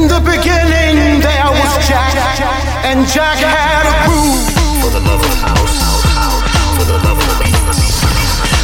[0.00, 2.16] In the beginning, there was Jack,
[2.86, 4.48] and Jack had a groove.
[4.80, 5.76] For the love of house,
[6.74, 7.24] for the love of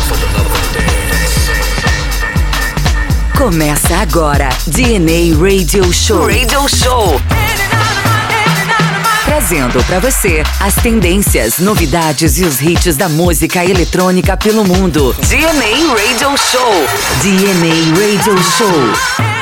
[0.08, 1.50] for the love of dance.
[3.36, 6.26] Começa agora DNA Radio Show.
[6.26, 7.20] Radio Show.
[9.26, 15.14] Trazendo para você as tendências, novidades e os hits da música eletrônica pelo mundo.
[15.28, 16.86] DNA Radio Show.
[17.20, 19.35] DNA Radio Show.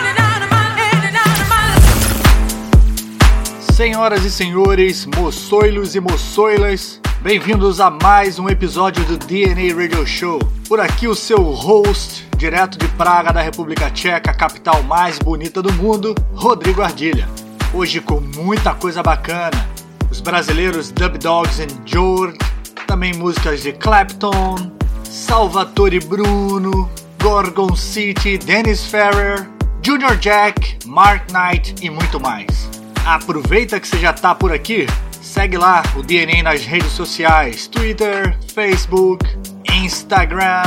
[3.75, 10.39] Senhoras e senhores, moçoilos e moçoilas, bem-vindos a mais um episódio do DNA Radio Show.
[10.69, 15.73] Por aqui o seu host, direto de Praga, da República Tcheca, capital mais bonita do
[15.73, 17.29] mundo, Rodrigo Ardilha.
[17.75, 19.69] Hoje com muita coisa bacana.
[20.09, 22.39] Os brasileiros Dub Dogs and George,
[22.87, 24.71] também músicas de Clapton,
[25.03, 26.89] Salvatore Bruno,
[27.21, 29.51] Gorgon City, Dennis Ferrer,
[29.83, 32.74] Junior Jack, Mark Knight e muito mais.
[33.05, 34.87] Aproveita que você já tá por aqui,
[35.21, 39.27] segue lá o DNA nas redes sociais, Twitter, Facebook,
[39.71, 40.63] Instagram.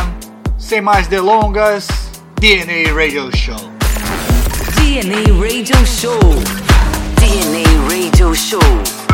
[0.57, 1.87] Sem mais delongas,
[2.39, 3.71] DNA Radio Show.
[4.75, 6.19] DNA Radio Show.
[7.19, 9.06] DNA Radio Show.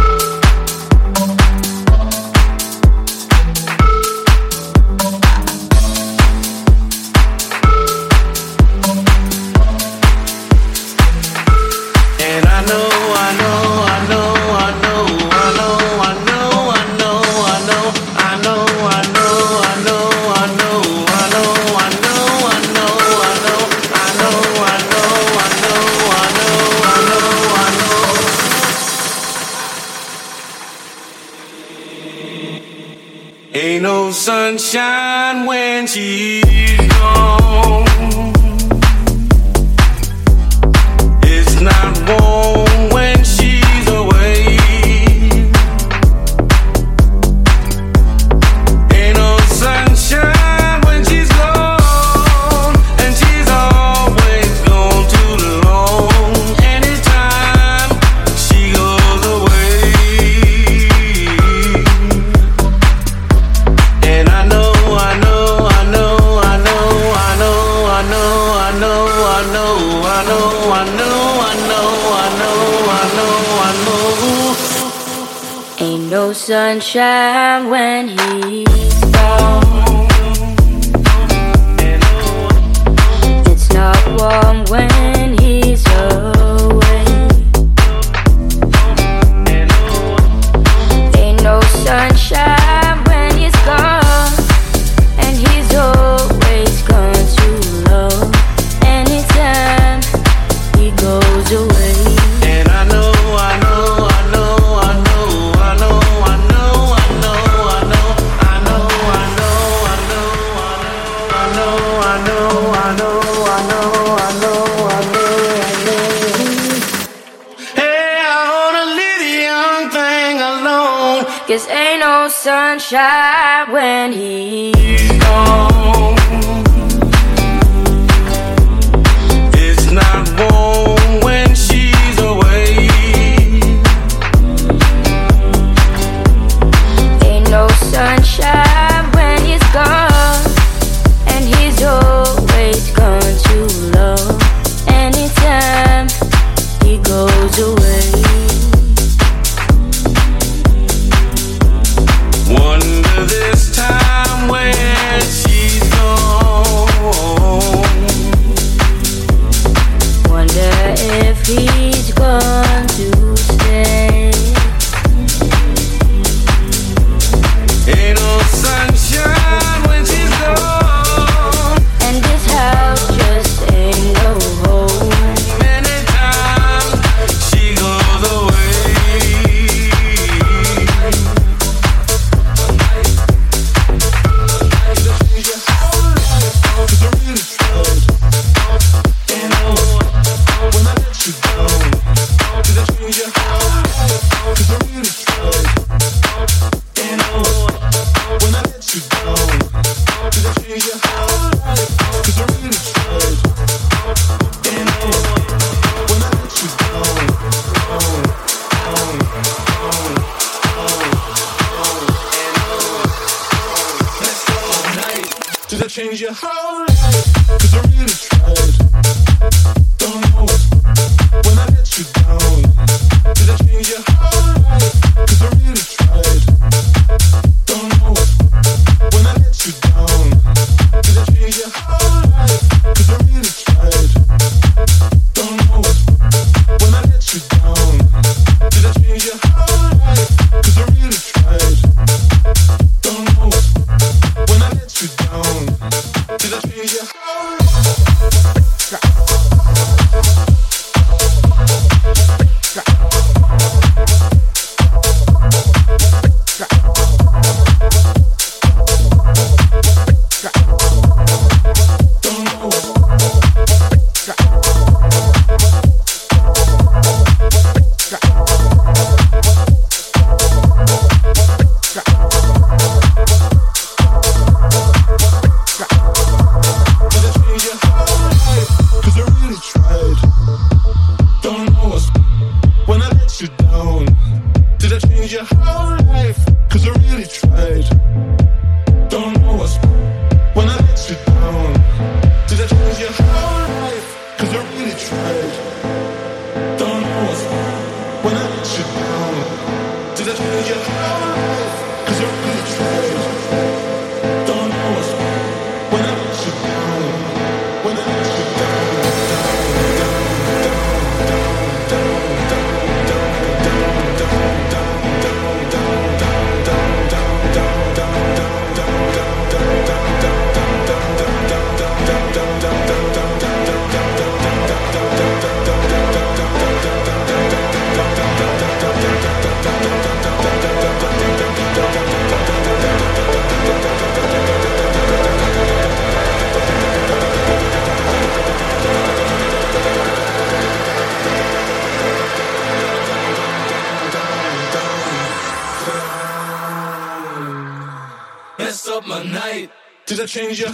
[350.33, 350.72] Change your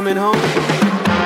[0.00, 1.19] coming home.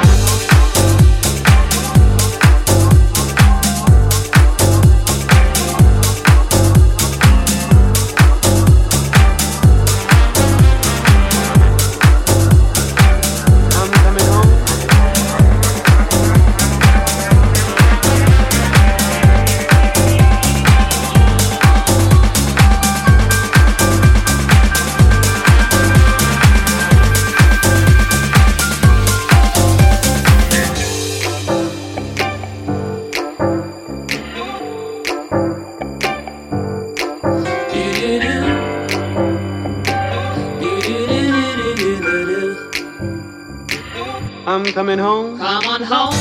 [44.55, 45.37] I'm coming home.
[45.37, 46.15] Come on home.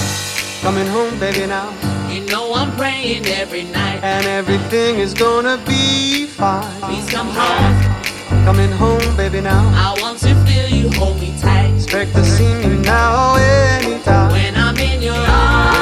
[0.61, 1.69] Coming home, baby, now.
[2.11, 4.03] You know I'm praying every night.
[4.03, 6.81] And everything is gonna be fine.
[6.81, 8.43] Please come home.
[8.43, 9.61] Coming home, baby, now.
[9.75, 11.75] I want to feel you hold me tight.
[11.75, 14.31] Expect to see you now anytime.
[14.31, 15.72] When I'm in your arms.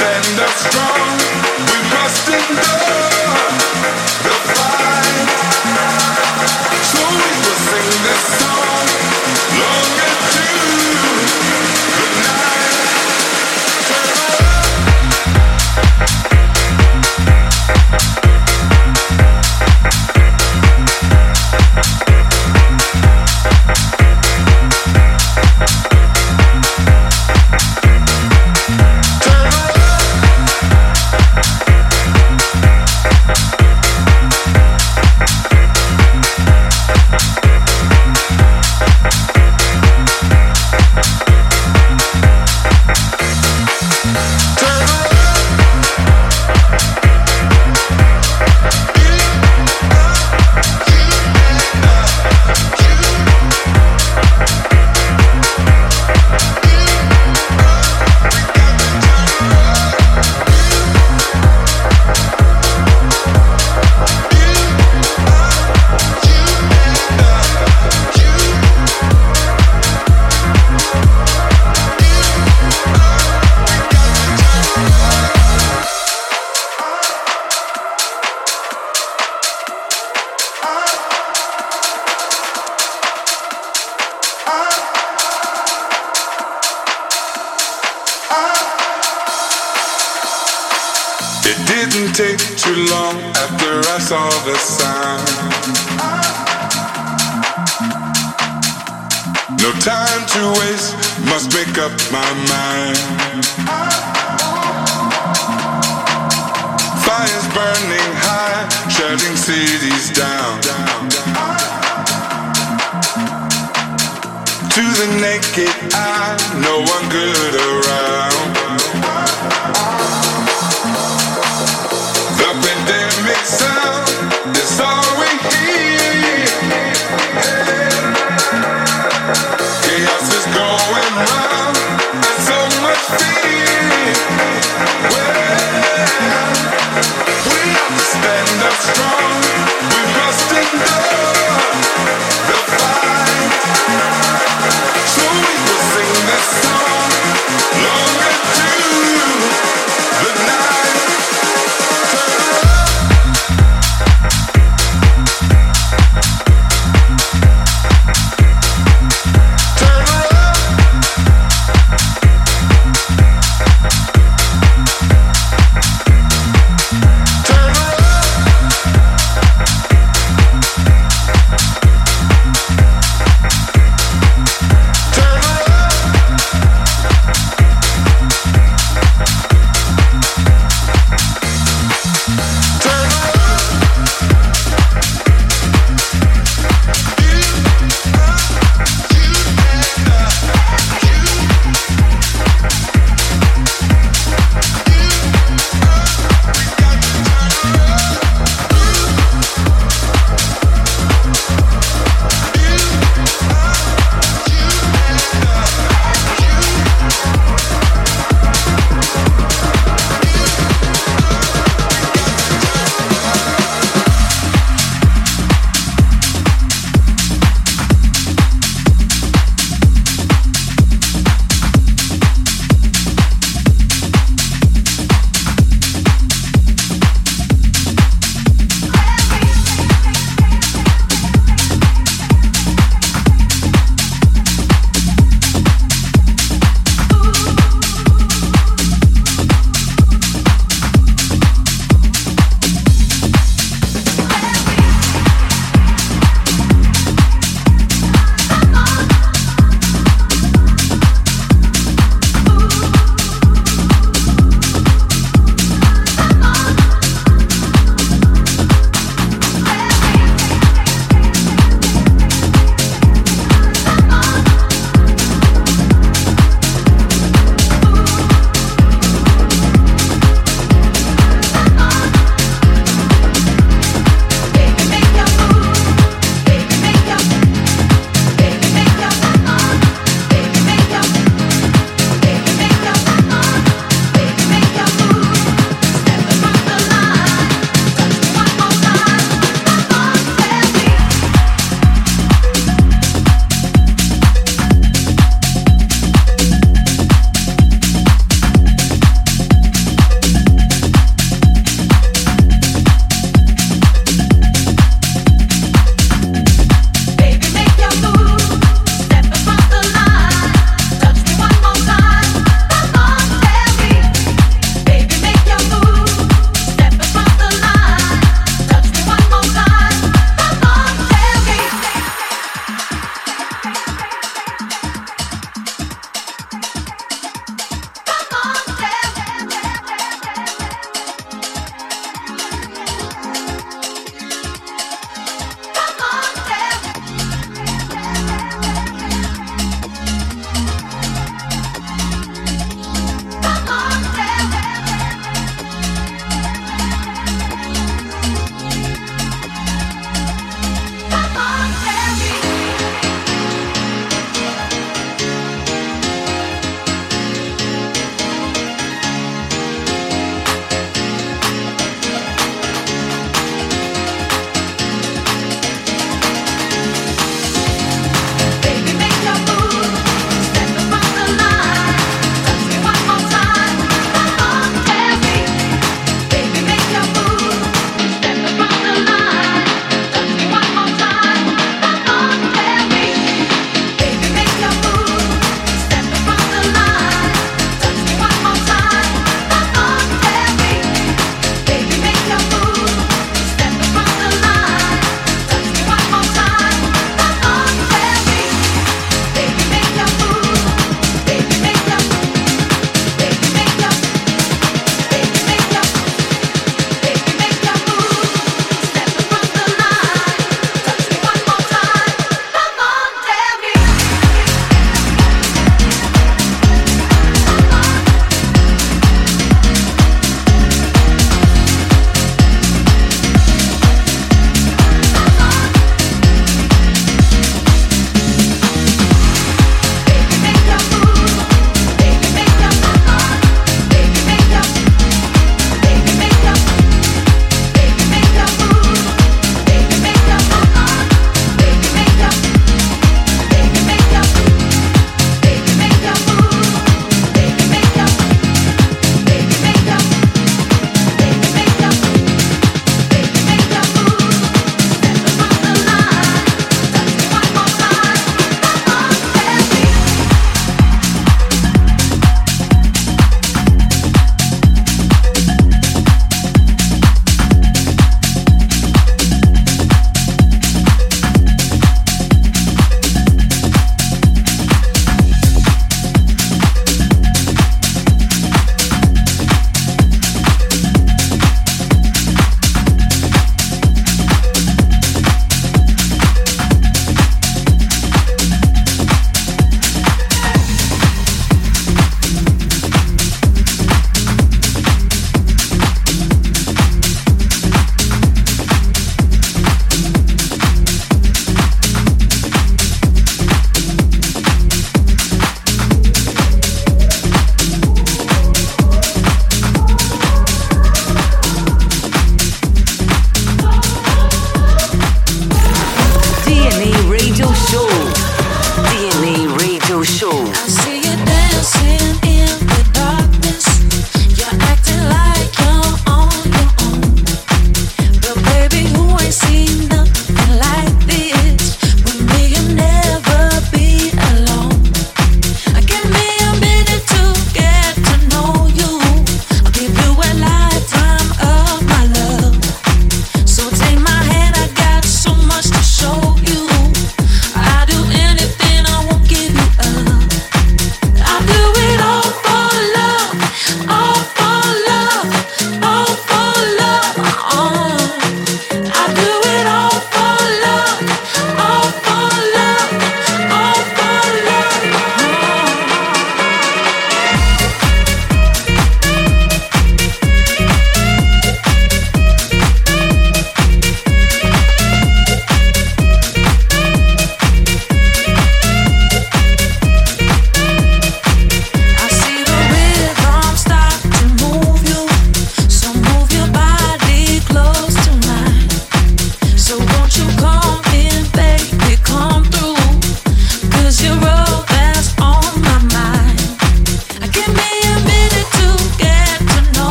[0.00, 1.18] men that's strong,
[1.68, 3.29] we must endure.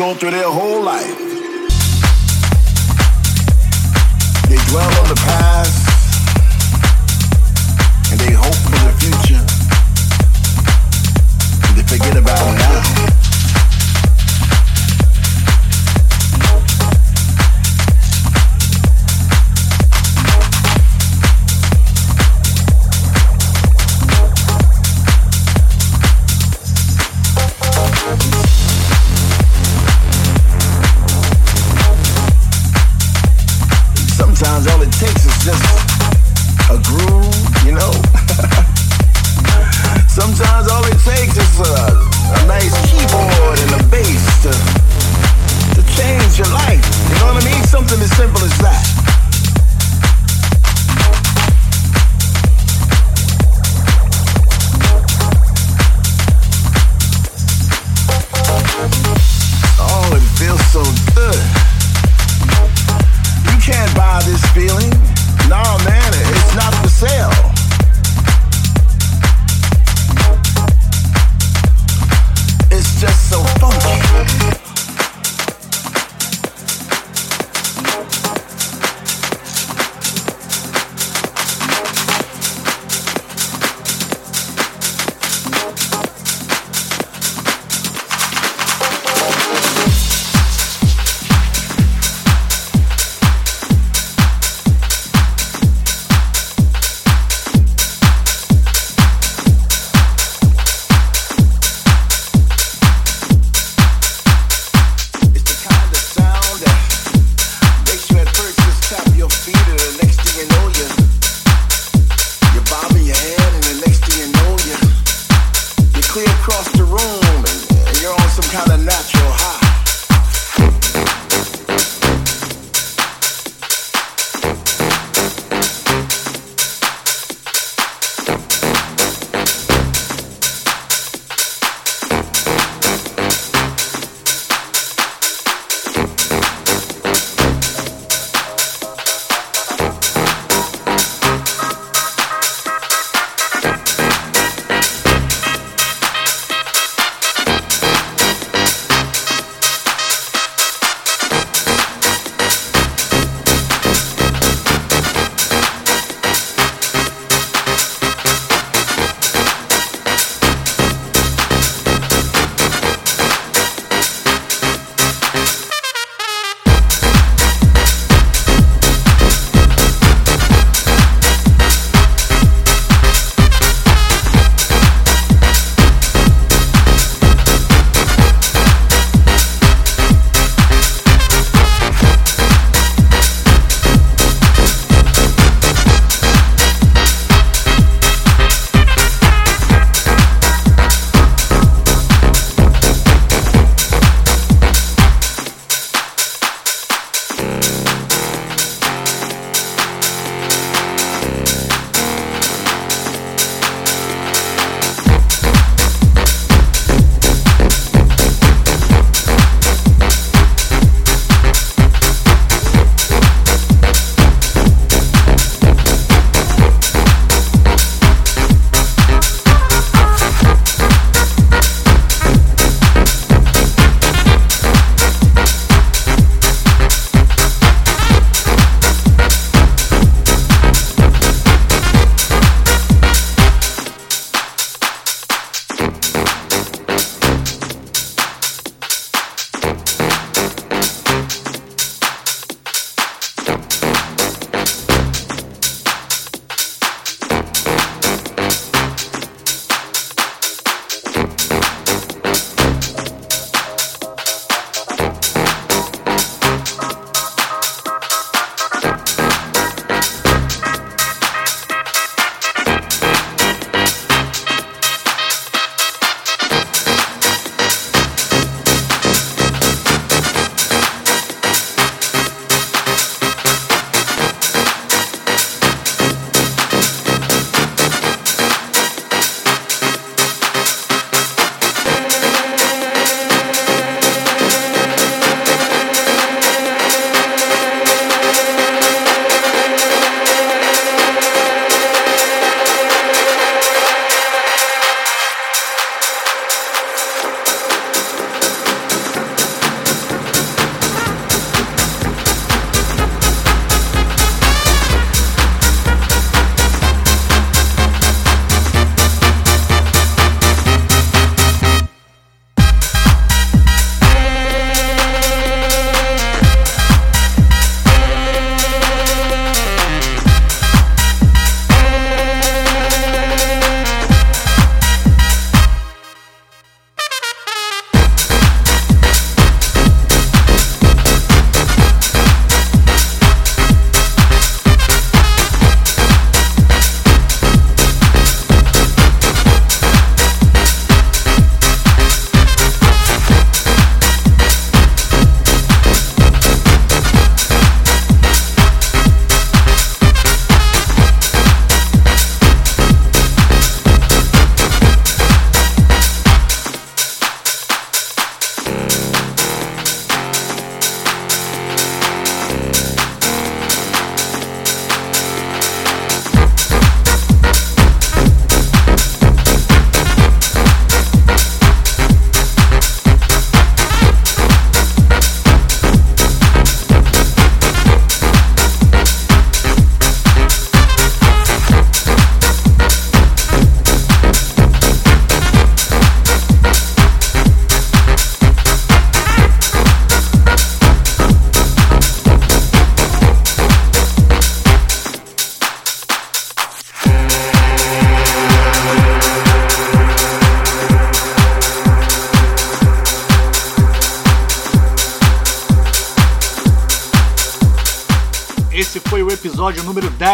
[0.00, 1.29] Go through their whole life.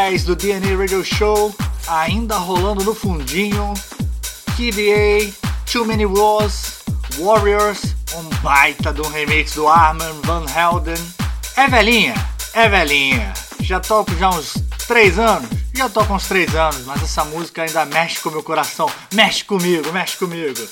[0.07, 1.53] 10 do DNA Radio Show.
[1.89, 3.75] Ainda rolando no fundinho.
[4.57, 6.85] Kid A, Too Many Wars,
[7.19, 10.95] Warriors, um baita de um remix do Arman Van Helden.
[11.57, 12.15] É velhinha,
[12.55, 13.35] é velhinha.
[13.63, 14.55] Já toco já uns
[14.87, 18.89] 3 anos, já toco uns 3 anos, mas essa música ainda mexe com meu coração.
[19.13, 20.69] Mexe comigo, mexe comigo.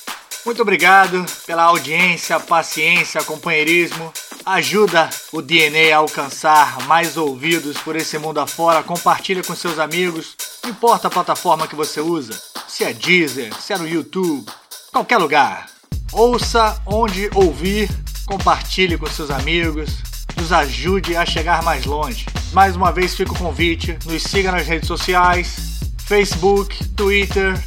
[0.46, 4.12] Muito obrigado pela audiência, paciência, companheirismo.
[4.46, 8.82] Ajuda o DNA a alcançar mais ouvidos por esse mundo afora.
[8.82, 10.36] Compartilha com seus amigos.
[10.62, 12.38] Não importa a plataforma que você usa.
[12.68, 14.44] Se é Deezer, se é no YouTube,
[14.92, 15.66] qualquer lugar.
[16.12, 17.88] Ouça onde ouvir,
[18.26, 19.90] compartilhe com seus amigos,
[20.36, 22.26] nos ajude a chegar mais longe.
[22.52, 27.58] Mais uma vez fica o convite, nos siga nas redes sociais, Facebook, Twitter,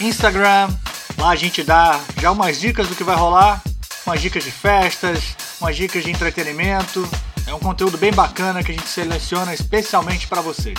[0.00, 0.68] Instagram.
[1.16, 3.62] Lá a gente dá já umas dicas do que vai rolar,
[4.04, 7.08] umas dicas de festas, umas dicas de entretenimento.
[7.46, 10.74] É um conteúdo bem bacana que a gente seleciona especialmente para você.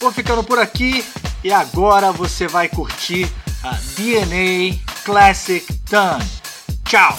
[0.00, 1.04] Vou ficando por aqui
[1.42, 3.28] e agora você vai curtir
[3.64, 6.18] a DNA Classic Ton.
[6.84, 7.16] Tchau!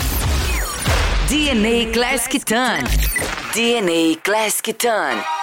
[1.27, 2.83] DNA Classic Ton.
[3.53, 5.42] DNA Classic Ton.